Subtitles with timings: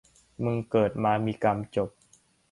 [0.43, 1.89] มึงเกิดมามีกรรม จบ.